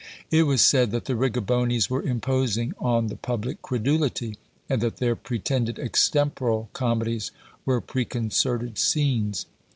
[0.31, 4.35] It was said that the Riccobonis were imposing on the public credulity;
[4.67, 7.29] and that their pretended Extemporal Comedies
[7.67, 9.45] were preconcerted scenes.